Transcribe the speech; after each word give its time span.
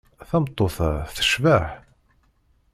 Tameṭṭut-a 0.29 0.89
tecbeḥ. 1.15 1.63